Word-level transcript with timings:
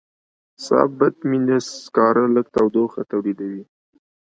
سب 0.65 0.89
بټومینس 0.99 1.65
سکاره 1.83 2.23
لږ 2.35 2.47
تودوخه 2.55 3.01
تولیدوي. 3.11 3.63